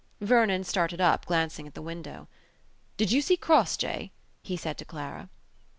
Vernon 0.19 0.63
started 0.63 0.99
up, 0.99 1.27
glancing 1.27 1.67
at 1.67 1.75
the 1.75 1.79
window. 1.83 2.27
"Did 2.97 3.11
you 3.11 3.21
see 3.21 3.37
Crossjay?" 3.37 4.09
he 4.41 4.57
said 4.57 4.75
to 4.79 4.83
Clara. 4.85 5.29